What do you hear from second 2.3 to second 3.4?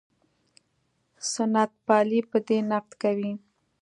دې نقد کوي.